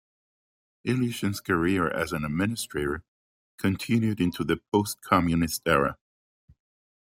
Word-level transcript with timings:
Ilyushin's 0.83 1.41
career 1.41 1.87
as 1.87 2.11
an 2.11 2.25
administrator 2.25 3.03
continued 3.59 4.19
into 4.19 4.43
the 4.43 4.57
post-communist 4.73 5.61
era. 5.67 5.99